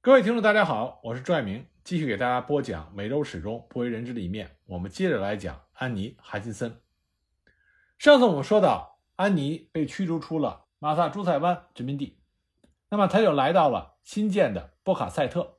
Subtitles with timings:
[0.00, 4.56] 各位听众，大家好，我是朱爱明，继续给大家播讲美洲史中不为人知的一面。
[4.66, 6.80] 我们接着来讲安妮·哈金森。
[7.98, 12.20] 上次我们说到，安妮被驱逐出了马萨诸塞湾殖民地，
[12.90, 15.58] 那么他就来到了新建的波卡塞特。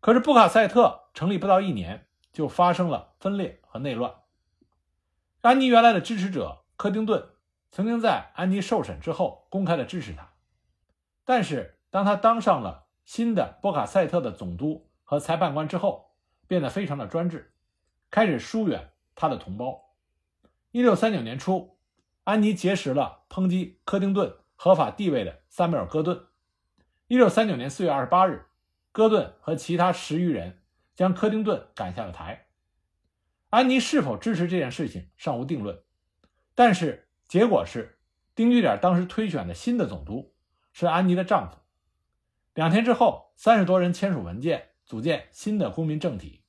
[0.00, 4.14] 可是波卡塞特成立不到一年，就发生了分裂和内乱。
[5.40, 7.30] 安妮原来的支持者柯丁顿
[7.70, 10.34] 曾经在安妮受审之后公开的支持他，
[11.24, 16.10] 但是当他当上了新的波卡塞特的总督和裁判官之后，
[16.46, 17.54] 变得非常的专制，
[18.10, 19.94] 开始疏远他的同胞。
[20.72, 21.78] 一六三九年初，
[22.24, 26.26] 安妮结识了抨击科丁顿合法地位的萨缪尔·戈顿。
[27.06, 28.44] 一六三九年四月二十八日，
[28.92, 30.58] 戈顿和其他十余人
[30.94, 32.48] 将科丁顿赶下了台。
[33.48, 35.80] 安妮是否支持这件事情尚无定论，
[36.54, 37.98] 但是结果是，
[38.34, 40.34] 丁居点当时推选的新的总督
[40.74, 41.56] 是安妮的丈夫。
[42.58, 46.42] 两天之后，三十多人签署文件，组建新的公民政体。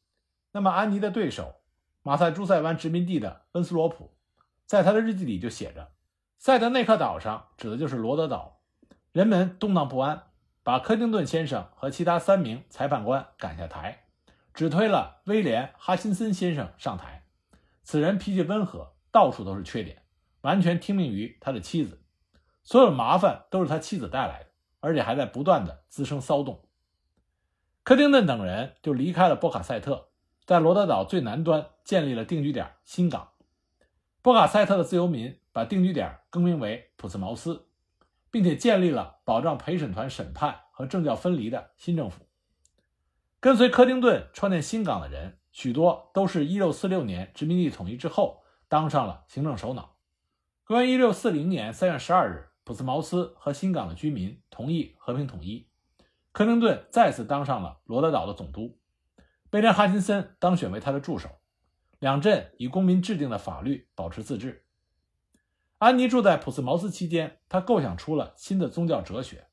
[0.51, 1.57] 那么，安妮的对手
[2.01, 4.11] 马萨诸塞湾殖民地的温斯罗普，
[4.65, 5.91] 在他的日记里就写着
[6.39, 8.59] ：“塞德内克岛上指的就是罗德岛，
[9.11, 10.23] 人们动荡不安，
[10.63, 14.05] 把科丁顿先生和其他三名裁判官赶下台，
[14.55, 17.23] 只推了威廉·哈辛森先生上台。
[17.83, 20.01] 此人脾气温和，到处都是缺点，
[20.41, 22.01] 完全听命于他的妻子，
[22.63, 24.48] 所有麻烦都是他妻子带来的。”
[24.79, 26.63] 而且还在不断的滋生骚动。
[27.83, 30.09] 柯丁顿等人就离开了波卡塞特，
[30.45, 33.29] 在罗德岛最南端建立了定居点新港。
[34.21, 37.67] 波卡塞特的自由民把定居点更名为普斯茅斯，
[38.29, 42.27] 并且建立了保障陪审团审判和政教分离的新政府。
[43.39, 49.95] 跟随柯丁顿创建新港的人，许多都是一六四六年殖民地统一之后当上了行政首脑。
[50.65, 52.48] 公元一六四零年三月十二日。
[52.69, 55.67] 普斯茅斯和新港的居民同意和平统一，
[56.31, 58.77] 克林顿再次当上了罗德岛的总督，
[59.49, 61.29] 威廉·哈金森当选为他的助手。
[61.97, 64.67] 两镇以公民制定的法律保持自治。
[65.79, 69.47] 安妮住在普斯茅斯期间，她构想出了新的宗教哲学。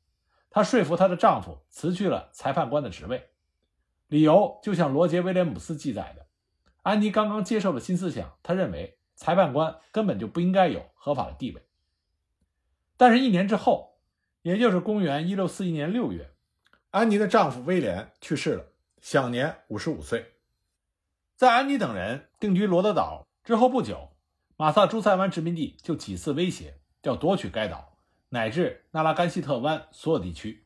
[0.51, 3.31] 她说服她的丈夫辞去了裁判官的职位，
[4.09, 6.27] 理由就像罗杰·威廉姆斯记载的：
[6.83, 11.66] 安妮刚刚接受了新思想，她认为裁判官根本就不应该有合法的地位。
[12.97, 13.99] 但是，一年之后，
[14.43, 16.31] 也就是公元一六四一年六月，
[16.91, 18.67] 安妮的丈夫威廉去世了，
[19.01, 20.33] 享年五十五岁。
[21.37, 24.13] 在安妮等人定居罗德岛之后不久，
[24.57, 27.99] 马萨诸塞湾殖民地就几次威胁要夺取该岛
[28.31, 30.65] 乃至纳拉甘西特湾所有地区。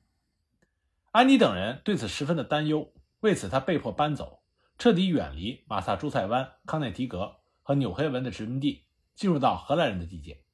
[1.11, 4.43] 安妮等人对此十分的担忧，为此她被迫搬走，
[4.79, 8.85] 彻底远离马萨诸塞湾、康涅狄格和纽黑文的殖民地，
[9.17, 10.45] 进入到荷兰人的地界。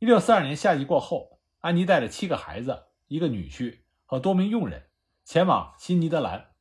[0.00, 4.84] 一六四二年夏季过后，安妮带着七个孩子、一个女婿和多名佣人
[5.24, 6.52] 前往新尼德兰。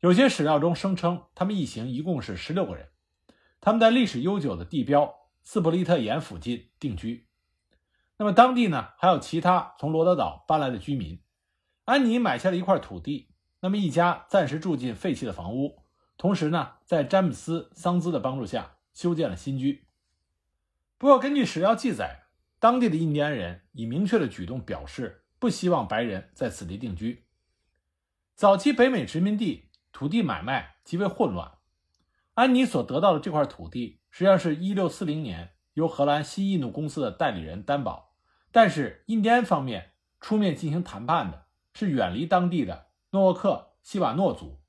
[0.00, 2.88] 有些史料中声称，他们一行一共是十六个人。
[3.60, 7.28] 他们在历史悠久的地标斯普利特岩附近定居。
[8.16, 11.20] 那么当地呢，还有其他从罗德岛搬来的居民。
[11.84, 13.28] 安妮买下了一块土地，
[13.60, 15.82] 那么一家暂时住进废弃的房屋，
[16.16, 19.84] 同时呢，在詹姆斯·桑兹的帮助下修建了新居。
[20.96, 22.24] 不过，根据史料记载。
[22.60, 27.24] 当地的印第安人以明确的举动表示不希望白人在此地定居。
[28.34, 31.52] 早期北美殖民地土地买卖极为混乱。
[32.34, 38.14] 安妮所得到的这块土地，实际上是一六四零年由荷兰西印度公司的代理人担保，
[38.50, 44.60] 但是印第安方面出面进行谈判的是远离当地的诺沃克西瓦诺族，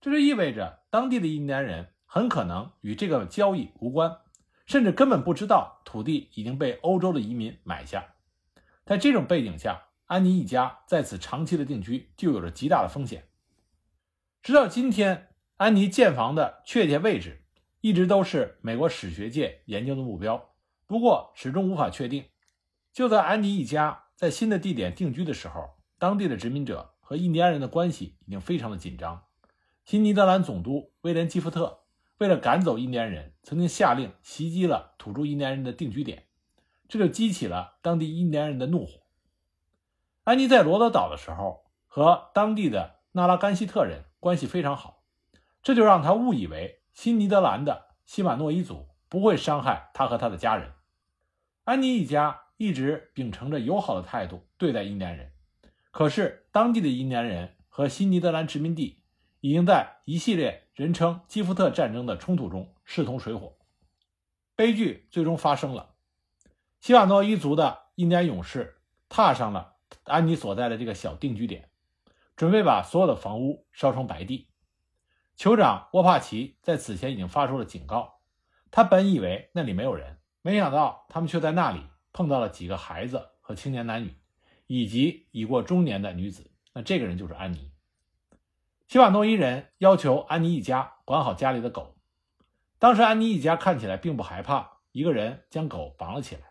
[0.00, 4.18] 这就意味着当地的印第安人很可能与这个交易无关。
[4.66, 8.14] 甚至根本不知道土地已经被欧洲的移民买下，
[8.84, 13.28] 在这种背景下，安妮一家在此长期的定居就有着极大的风险。
[14.42, 17.44] 直到今天，安妮建房的确切位置
[17.80, 20.50] 一直都是美国史学界研究的目标，
[20.86, 22.24] 不过始终无法确定。
[22.92, 29.22] 就在安妮一家在新的地点定居的时候，当地的殖民者和印第安人的关系已经非常的紧张。
[29.84, 31.85] 新尼德兰总督威廉·基夫特。
[32.18, 36.24] 为了赶走印第安人，曾经下令袭击了土著印第安人的定居点，
[36.88, 39.02] 这就激起了当地印第安人的怒火。
[40.24, 45.02] 安妮在罗德岛的时候，和当地的纳拉甘西特人关系非常好，
[45.62, 50.72] 这就让他误以为新尼德兰的西马诺伊族不会伤害他和他的家人。
[51.64, 55.32] 安妮一家一直秉承着友好的态度对待印第安人，
[55.90, 59.02] 可是当地的印第安人和新尼德兰殖民地。
[59.46, 63.56] 已经在一系列人称基夫特战争的冲突中势同水火，
[64.56, 65.94] 悲剧最终发生了。
[66.80, 71.70] 西瓦诺一族的印第安勇士踏上了安妮所在的这个小定居点，
[72.34, 74.48] 准备把所有的房屋烧成白地。
[75.38, 78.18] 酋长沃帕奇在此前已经发出了警告，
[78.72, 81.82] 他本以为那里没有人，没想到他们却在那里
[82.12, 84.12] 碰到了几个孩子和青年男女，
[84.66, 86.50] 以及已过中年的女子。
[86.72, 87.70] 那这个人就是安妮。
[88.86, 91.96] 西瓦诺伊人要求安妮一家管好家里的狗。
[92.78, 96.42] 当时安妮一家看起来并不害怕，一个人将狗绑了起来。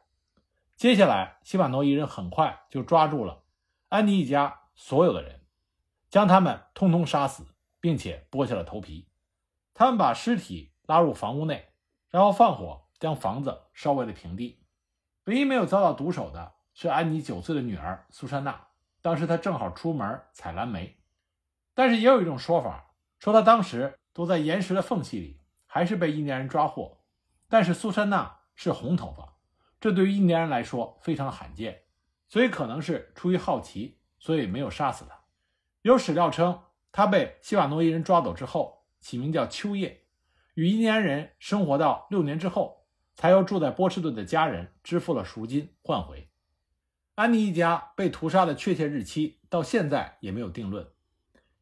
[0.75, 3.43] 接下来，西瓦诺伊人很快就抓住了
[3.87, 5.39] 安妮一家所有的人，
[6.09, 7.45] 将他们通通杀死，
[7.79, 9.07] 并且剥下了头皮。
[9.73, 11.69] 他们把尸体拉入房屋内，
[12.09, 14.59] 然后放火将房子烧为了平地。
[15.23, 18.67] 唯一没有遭到毒手的是安妮九岁的女儿苏珊娜。
[19.01, 20.97] 当时她正好出门采蓝莓，
[21.75, 27.03] 但是也有一种说法，说他当时躲在岩石的缝隙里，还是被印第安人抓获。
[27.47, 29.37] 但是苏珊娜是红头发，
[29.79, 31.83] 这对于印第安人来说非常罕见，
[32.27, 35.19] 所以可能是出于好奇，所以没有杀死她。
[35.81, 40.05] 有史料称，他被西瓦诺伊人抓走之后，起名叫秋叶，
[40.53, 46.29] 与印第安人生活到六年之后，才由住在波士顿的家人支付了赎金换回。
[47.15, 50.94] 安妮一家被屠杀的确切日期到现在也没有定论。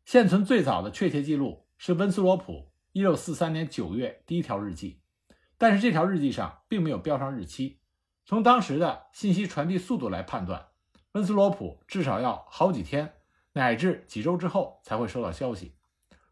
[0.06, 5.02] 现存最早的确切记录是温斯罗普1643年9月第一条日记，
[5.58, 7.80] 但是这条日记上并没有标上日期。
[8.26, 10.68] 从当时的信息传递速度来判断，
[11.14, 13.14] 温斯罗普至少要好几天
[13.54, 15.76] 乃至几周之后才会收到消息，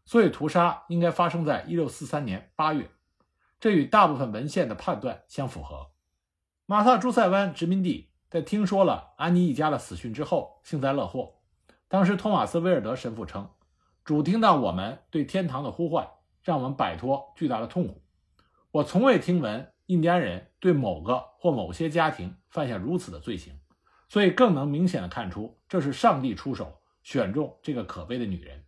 [0.04, 2.90] 所以屠杀应该发生在1643年8月，
[3.58, 5.90] 这与大部分文献的判断相符合。
[6.66, 8.10] 马萨诸塞湾殖民地。
[8.30, 11.34] 在听说了安妮一家的死讯之后，幸灾乐祸。
[11.86, 13.50] 当时，托马斯·威尔德神父称
[14.04, 16.08] ：“主听到我们对天堂的呼唤，
[16.42, 18.02] 让我们摆脱巨大的痛苦。
[18.72, 23.60] 我从未听闻印第安人对某个或某些家庭犯下如此的罪行，
[24.08, 28.64] 所以更能明显的看出，这是上帝出手选中这个可悲的女人。”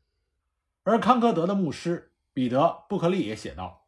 [0.85, 3.87] 而康科德的牧师彼得·布克利也写道：“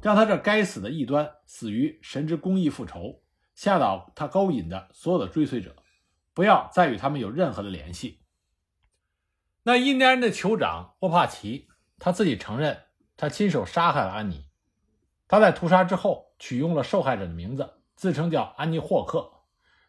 [0.00, 3.22] 让他这该死的异端死于神之公义复仇。”
[3.56, 5.76] 吓倒他勾引的所有的追随者，
[6.34, 8.20] 不要再与他们有任何的联系。
[9.66, 11.68] 那印第安人的酋长沃帕奇
[11.98, 12.82] 他自己承认，
[13.16, 14.46] 他亲手杀害了安妮。
[15.26, 19.32] 他在屠杀之后取用了受害者的名字，自称叫安妮霍克。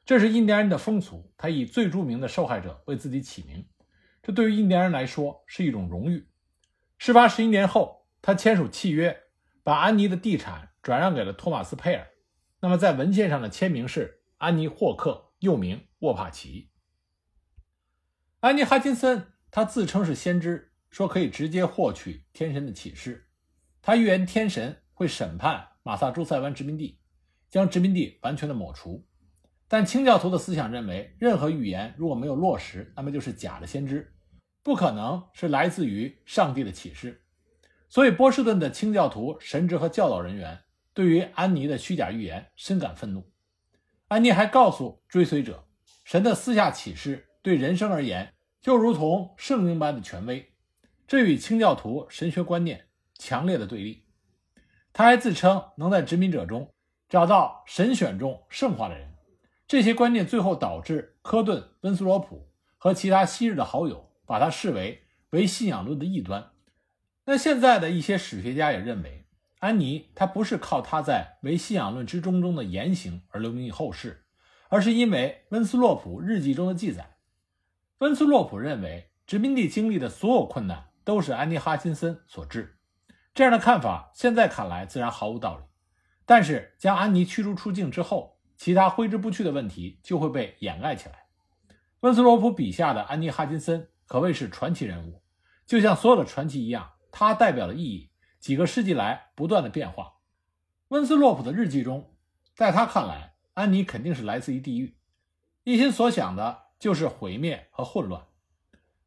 [0.05, 3.67] 这是印第安人的风俗，他以最著名的受害者为自己起名。
[4.23, 6.29] 这对于印第安人来说是一种荣誉。
[6.97, 9.23] 事发十一年后，他签署契约，
[9.61, 12.07] 把安妮的地产转让给了托马斯佩尔。
[12.61, 16.71] 那么，在文件上的签名是安妮·霍克，又名沃帕奇。
[18.39, 23.29] 安妮·哈金森，他自称是先知，说可以直接获取天神的启示。
[23.81, 26.99] 他预言天神会审判马萨诸塞湾殖民地，
[27.49, 29.07] 将殖民地完全的抹除。
[29.69, 34.13] 但清教徒的思想认为，任何预言如果没有落实，那么就是假的先知，
[34.61, 37.23] 不可能是来自于上帝的启示。
[37.87, 40.59] 所以，波士顿的清教徒神职和教导人员。
[40.93, 43.31] 对于安妮的虚假预言深感愤怒，
[44.09, 45.65] 安妮还告诉追随者，
[46.03, 48.33] 神的私下启示对人生而言
[48.65, 50.51] 就如同圣经般的权威，
[51.05, 54.07] 这与清教徒神学观念强烈的对立。
[54.91, 56.73] 他还自称能在殖民者中
[57.07, 59.13] 找到神选中圣化的人，
[59.67, 66.49] 这些观念最后导致科顿、温斯罗普和其他昔日的好友把他视为唯信仰论的异端。
[67.25, 69.27] 那现在的一些史学家也认为。
[69.59, 74.25] 安妮，她不是靠她在唯信仰论之中中的言行而留名于后世，
[74.69, 77.11] 而是因为温斯洛普日记中的记载。
[77.99, 82.77] 温斯洛普认为，殖民地经历的所有困难都是安妮·哈金森所致。
[83.33, 85.63] 这样的看法，现在看来自然毫无道理。
[86.25, 91.27] 但是，将安妮驱逐出境之后，其他挥之不去的问题就会被掩盖起来。
[92.01, 95.21] 温斯洛普笔下的安妮·哈金森可谓是传奇人物，
[95.65, 98.11] 就像所有的传奇一样，它代表的意义。
[98.39, 100.17] 几个世纪来不断的变化。
[100.89, 102.13] 温斯洛普的日记中，
[102.53, 104.97] 在他看来，安妮肯定是来自于地狱，
[105.63, 108.25] 一心所想的就是毁灭和混乱。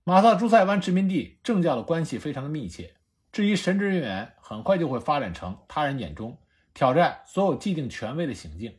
[0.04, 2.94] 马萨诸塞湾殖民地政教的关系非常的密切，
[3.30, 6.38] 至于神职人员，很快就会发展成他人眼中
[6.72, 8.78] 挑战所有既定权威的行径。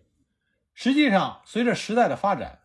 [0.73, 2.59] 实际上，随着时代的发展，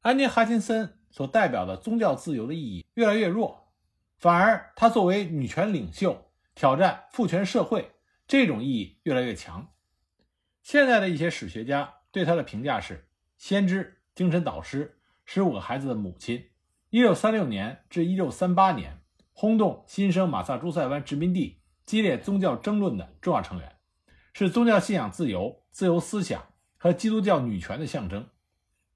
[0.00, 3.72] 安妮·哈金森所代表的宗教自由的意义越来越弱，
[4.18, 6.30] 反而她作为女权领袖。
[6.56, 7.90] 挑战父权社会
[8.28, 9.72] 这种意义越来越强。
[10.62, 14.93] 现在的一些史学家对她的评价是：先知、精神导师、
[15.24, 16.50] 十五个孩子的母亲，
[16.90, 19.00] 一六三六年至一六三八年
[19.32, 23.76] 轰动新生马萨诸塞湾殖民地激烈宗教争论的重要成员，
[24.32, 26.44] 是宗教信仰自由、自由思想
[26.76, 28.28] 和基督教女权的象征。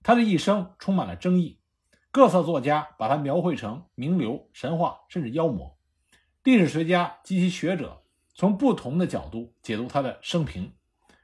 [0.02, 1.58] 他的一生充满了争议，
[2.10, 5.76] 各色作家把它描绘成名流、神话，甚至妖魔。
[6.44, 10.72] 历史学家及其学者从不同的角度解读他的生平，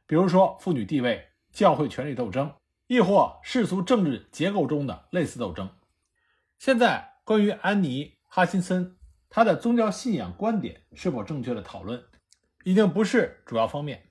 [0.07, 2.53] 比如说妇女地位、教会权力斗争，
[2.87, 5.71] 亦或世俗政治结构中的类似斗争。
[6.59, 8.97] 现在，关于安妮·哈辛森
[9.29, 12.05] 她的宗教信仰观点是否正确的讨论，
[12.65, 14.11] 已经不是主要方面，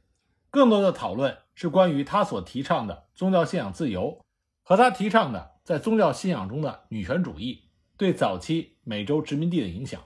[0.50, 4.24] 更多的讨论是关于她所提倡的宗教信仰自由
[4.63, 10.01] 和他提倡的在宗教信仰中的女权主义对早期美洲殖民地的影响。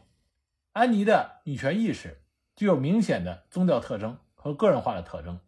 [0.73, 2.21] 安妮的女权意识
[2.55, 5.39] 具有明显的宗教特征和个人化的特征。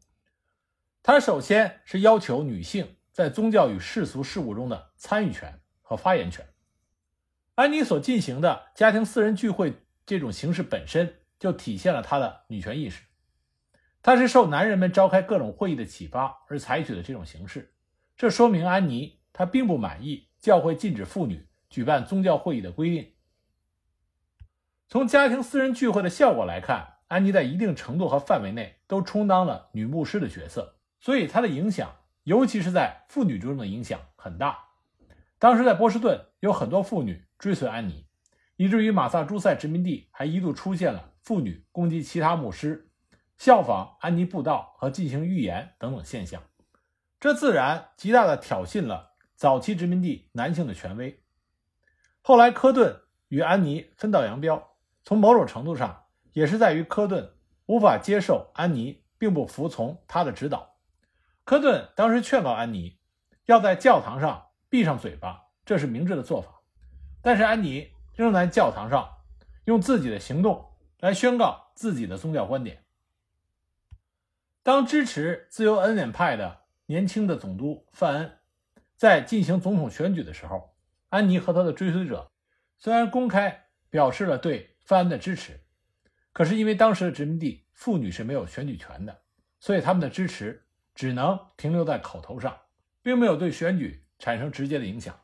[1.04, 6.48] 她首先是要求女性在宗教与世俗事务中的参与权和发言权。
[7.56, 9.74] 安妮所进行的家庭私人聚会
[10.06, 13.04] 这种形式本身就体现了她的女权意识。
[14.02, 17.74] 她是受男人们召开各种会议的启发而采取的这种形式。
[18.16, 23.12] 这说明安妮她并不满意教会禁止妇女举办宗教会议的规定。
[24.88, 31.98] 从家庭私人聚会的效果来看，安妮在一定程度和范围内都充当了女牧师的角色，所以她的影响，
[32.30, 34.66] 尤其是在妇女中的影响很大。
[35.40, 38.06] 当时在波士顿有很多妇女追随安妮，
[38.56, 42.92] 以至于马萨诸塞殖民地还一度出现了妇女攻击其他牧师、
[43.36, 46.44] 效仿安妮布道和进行预言等等现象。
[47.20, 51.24] 这自然极大地挑衅了早期殖民地男性的权威。
[52.22, 54.76] 后来，科顿与安妮分道扬镳。
[55.02, 57.34] 从某种程度上，也是在于科顿
[57.66, 60.76] 无法接受安妮，并不服从他的指导。
[61.50, 63.00] 科顿当时劝告安妮，
[63.46, 66.62] 要在教堂上闭上嘴巴，这是明智的做法。
[67.24, 69.10] 但是安妮仍在教堂上
[69.66, 70.64] 用自己的行动
[71.00, 72.86] 来宣告自己的宗教观点。
[74.62, 78.38] 当支持自由恩典派的年轻的总督范恩
[78.96, 80.76] 在进行总统选举的时候，
[81.08, 82.32] 安妮和他的追随者
[82.78, 84.76] 虽然公开表示了对。
[84.86, 85.60] 范恩的支持，
[86.32, 89.24] 可是因为当时的殖民地妇女是没有选举权的，
[89.60, 90.64] 所以他们的支持
[91.00, 92.60] 只能停留在口头上，
[93.02, 95.18] 并没有对选举产生直接的影响。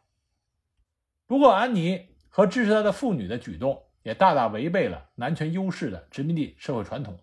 [1.27, 7.19] 不过，安妮和支持她的妇女的举动也大大违背了男权优势的殖民地社会传统，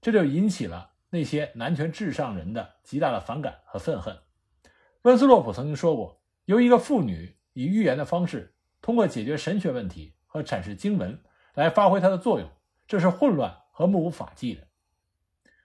[0.00, 4.18] 这就引起了那些男权至上人的极大的反感和愤恨。
[5.02, 11.22] 温斯洛普曾经说过：“由一个妇女以预言的方式，通过解决神学问题和阐释经文。”
[11.54, 12.50] 来发挥它的作用，
[12.88, 14.66] 这是混乱和目无法纪的。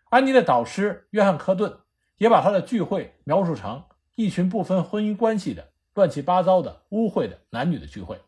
[0.10, 1.80] 安妮的导师约翰·科顿
[2.18, 8.20] 也把他的聚会描述成一群不分婚姻关系的乱七八糟的污秽的男女的聚会。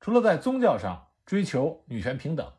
[0.00, 2.52] 除了在宗教上追求女权平等，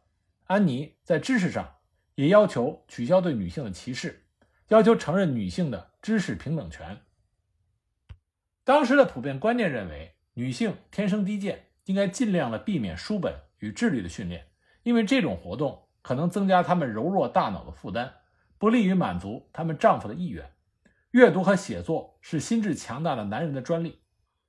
[0.46, 1.76] 安妮在知识上
[2.16, 4.26] 也要求取消对女性的歧视，
[4.70, 7.00] 要求承认女性的知识平等权。
[8.64, 13.42] 当时的普遍观念认为，女性天生低贱，应该尽量的避免书本。
[13.60, 14.48] 与智力的训练，
[14.84, 18.14] 因为这种活动可能增加他们柔弱大脑的负担，
[18.58, 20.50] 不利于满足他们丈夫的意愿。
[21.12, 24.00] 阅读和写作是心智强大的男人的专利，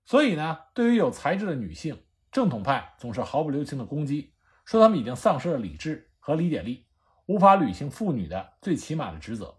[0.05, 4.35] 所以呢，对于有才智的女性，正统派总是毫不留情的攻击，
[4.67, 6.85] 说他们已经丧失了理智和理解力，
[7.25, 9.57] 无法履行妇女的最起码的职责。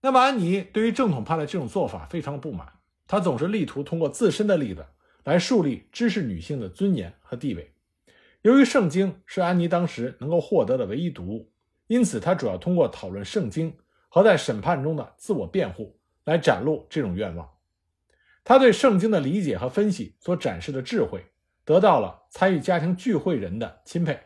[0.00, 2.72] 那么，安妮对于正统派的这种做法非常不满，
[3.06, 4.86] 她总是力图通过自身的例子
[5.24, 7.74] 来树立知识女性的尊严和地位。
[8.40, 11.52] 由于圣经是安妮当时能够获得的唯一读物，
[11.86, 13.76] 因此她主要通过讨论圣经
[14.08, 17.50] 和在审判中的自我辩护来展露这种愿望。
[18.42, 21.24] 他对圣经的理解和分析所展示的智慧，
[21.64, 24.20] 得到了参与家庭聚会人的钦佩。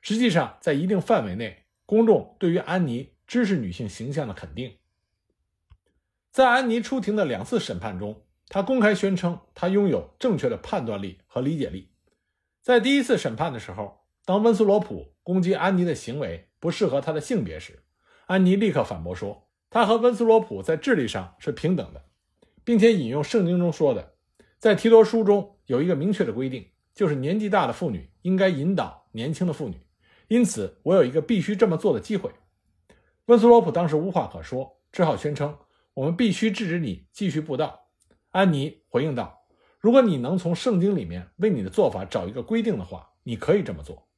[0.00, 4.78] 实际上，在一定范围内，公众对于安妮知识女性形象的肯定。
[6.32, 11.92] 在安妮出庭的两次审判中，她公开宣称她拥有正确的判断力和理解力。
[12.62, 17.84] 在第一次审判的时候，当温斯罗普攻击安妮的行为不适合她的性别时，
[18.26, 22.04] 安妮立刻反驳说，他和温斯罗普在智力上是平等的，
[22.64, 24.14] 并且引用圣经中说的，
[24.58, 29.80] 在提多书中有一个明确的规定，就是年纪大的妇女应该引导年轻的妇女，
[30.26, 32.30] 因此我有一个必须这么做的机会。
[33.26, 35.56] 温斯罗普当时无话可说，只好宣称
[35.94, 37.86] 我们必须制止你继续布道。
[38.30, 39.38] 安妮回应道。
[39.78, 44.08] 如果你能从圣经里面为你的做法找一个规定的话，你可以这么做。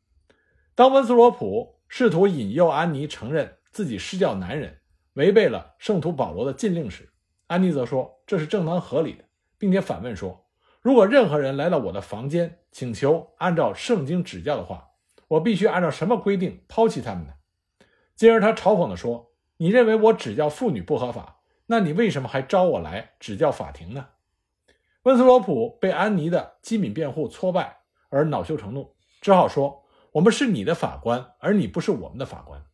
[0.75, 4.81] 当温斯罗普试图引诱安妮承认自己施教男人
[5.15, 7.13] 违背了圣徒保罗的禁令时，
[7.47, 9.25] 安妮则说这是正当合理的，
[9.59, 10.47] 并且反问说
[10.81, 14.91] ：“如果任何人来到我的房间请求按照圣经指教的话，
[15.29, 17.35] 我必须按照什么规定抛弃他们呢？”
[18.17, 24.09] 进而他嘲讽地说：“你认为我指教妇女不合法，那你为什么还招我来指教法庭呢？”
[25.05, 32.65] 温斯罗普被安妮的机敏辩护挫败而恼羞成怒，只好说：“我们是你的法官，而你不是我们的法官。”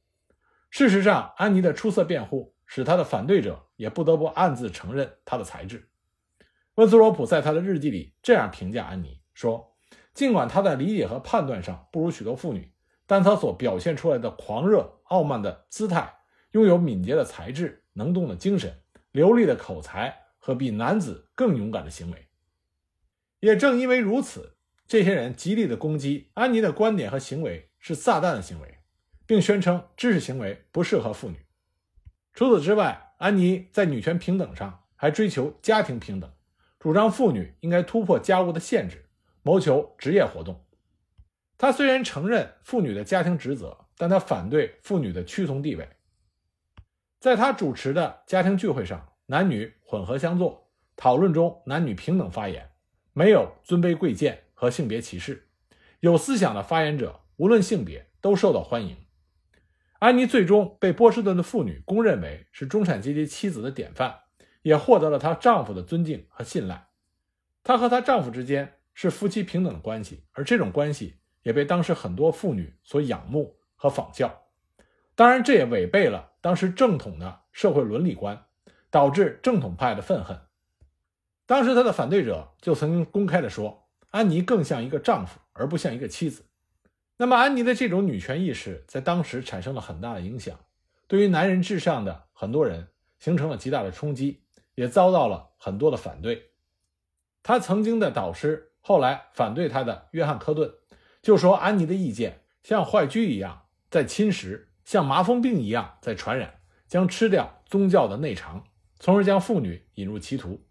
[0.71, 5.89] 事实上，安妮的出色辩护使他的反对者也不得不暗自承认他的才智。
[6.75, 9.77] 温斯罗普在他的日记里这样评价安妮说
[10.15, 12.73] ：“尽管他在理解和判断上不如许多妇女，
[13.07, 16.19] 但他所表现出来的狂热、傲慢的姿态，
[16.53, 22.29] 拥有敏捷的才智、能动的精神、流利的口才和比男子更勇敢的行为。
[23.41, 24.57] 也正因为如此，
[24.87, 28.78] 这些人极力的攻击安妮的观点和行为是撒旦的行为。”
[29.29, 31.37] 并宣称知识行为不适合妇女。
[32.33, 36.33] 除此之外，安妮在女权平等上还追求家庭平等，
[36.79, 39.05] 主张妇女应该突破家务的限制，
[39.43, 40.65] 谋求职业活动。
[41.59, 45.87] 她虽然承认妇女的家庭职责，但她反对妇女的屈从地位。
[47.21, 52.71] 在她主持的家庭聚会上，男女混合相坐，讨论中男女平等发言，
[53.13, 55.49] 没有尊卑贵贱和性别歧视，
[56.01, 58.97] 有思想的发言者无论性别都受到欢迎。
[59.99, 64.14] 安妮最终被波士顿的妇女公认为是中产阶级妻子的典范，
[64.62, 66.88] 也获得了她丈夫的尊敬和信赖。
[67.64, 74.45] 她和她丈夫之间是夫妻平等的关系，而这种关系也被当时很多妇女所仰慕和仿效。
[75.17, 78.45] 当然，这也违背了当时正统的社会伦理观，
[78.90, 80.38] 导致正统派的愤恨。
[81.45, 86.45] 当时，他的反对者就曾经公开的说：“安妮更像一个丈夫，而不像一个妻子。”
[87.21, 90.57] 那么，安妮的这种女权意识在当时产生了很大的影响，
[91.09, 94.45] 对于男人至上的很多人形成了极大的冲击，
[94.77, 96.53] 也遭到了很多的反对。
[97.43, 100.73] 他曾经的导师，后来反对他的约翰·科顿，
[101.21, 108.65] 就说安妮的意见像坏疽一样在侵蚀，像麻风病一样在传染，将吃掉宗教的内肠，
[109.01, 110.65] 从而将妇女引入歧途。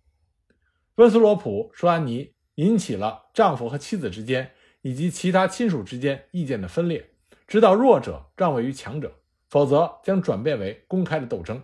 [0.96, 4.54] 温斯罗普说，安妮引起了丈夫和妻子之间。
[4.82, 7.10] 以及其他亲属之间意见的分裂，
[7.48, 9.16] 直到弱者让位于强者，
[9.50, 11.64] 否则将转变为公开的斗争。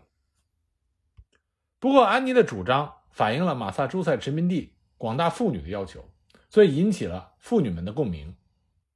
[1.79, 6.05] 不过，安妮的主张反映了马萨诸塞殖民地广大妇女的要求，
[6.49, 8.35] 所以引起了妇女们的共鸣。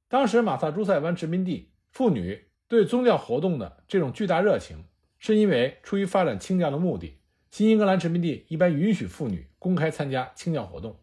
[0.08, 4.84] 当时，马萨诸塞湾殖民地妇女对宗教活动的这种巨大热情，
[5.18, 10.98] 是因为出于发展清教的目的，新英格兰殖民地一般允许妇女公开参加清教活动，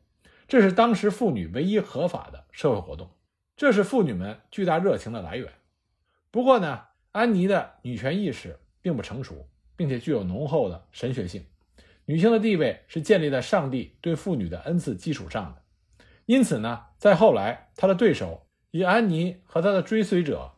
[0.47, 3.09] 这是当时妇女唯一合法的社会活动。
[3.57, 5.51] 这是妇女们巨大热情的来源。
[6.29, 6.81] 不过呢，
[7.11, 11.45] 安妮的女权意识并不成熟，并且具有浓厚的神学性。
[12.05, 15.61] 女性的地位是建立在上帝对妇女的恩赐基础上的。
[16.25, 20.51] 因此呢，在后来，她的对手以安妮和她的追随者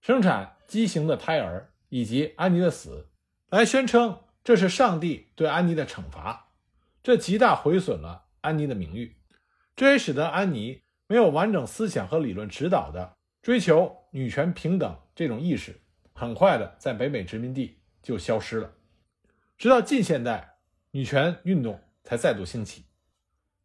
[0.00, 3.08] 生产畸形的胎儿，以及安妮的死，
[3.48, 6.48] 来宣称这是上帝对安妮的惩罚。
[7.02, 9.16] 这极大毁损了安妮的名誉，
[9.74, 10.82] 这也使得安妮。
[11.06, 15.74] 没有完整思想和理论指导的追求女权平等这种意识，
[16.12, 18.72] 很快的在北美殖民地就消失了。
[19.58, 20.58] 直到近现代，
[20.92, 22.84] 女权运动才再度兴起。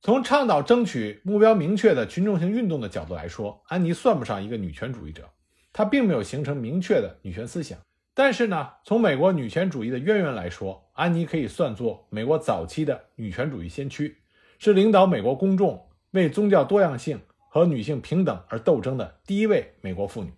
[0.02, 5.30] 从倡导争取目标明确的群众性运动的角度来说，安妮算不上一个女权主义者，
[5.72, 7.78] 她并没有形成明确的女权思想。
[8.16, 14.18] 但是呢，从美国女权主义的渊源来说，安妮可以算作美国早期的女权主义先驱，
[14.58, 15.85] 是领导美国公众
[16.16, 17.22] 为宗教多样性。
[17.56, 20.34] 和女性平等而斗争的第一位美国妇女。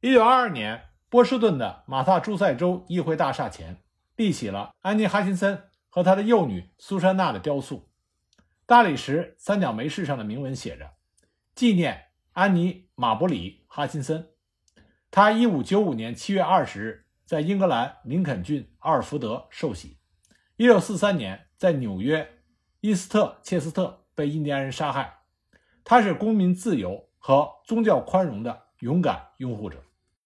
[0.00, 3.82] 一九二二年，波士顿的马萨诸塞州议会大厦前
[4.14, 7.90] 立起了安妮·哈辛森和她的幼女苏珊娜的雕塑。
[8.64, 10.92] 大理石三角梅饰上的铭文写着
[11.56, 14.28] ：“纪念安妮·马伯里·哈辛森。
[15.10, 19.98] 她一五九五年七月二十日在英格兰林肯郡阿尔福德受洗。
[20.54, 22.38] 一六四三年在纽约
[22.82, 25.18] 伊斯特切斯特被印第安人杀害。”
[25.86, 29.87] 他是公民自由和宗教宽容的勇敢拥护者。